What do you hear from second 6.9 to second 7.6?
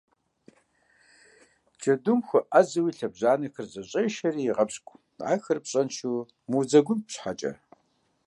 щхьэкӏэ.